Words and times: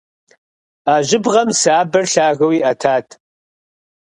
А 0.91 0.93
жьыбгъэм 1.07 1.49
сабэр 1.61 2.05
лъагэу 2.11 2.51
иӏэтат. 2.59 3.07